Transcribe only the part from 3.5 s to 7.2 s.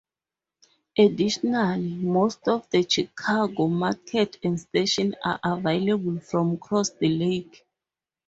market and stations are available from across the